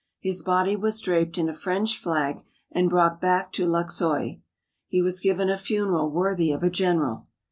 [0.19, 4.37] His body was draped in a French flag and brought back to Luxeuil.
[4.87, 7.27] He was given a funeral worthy of a general.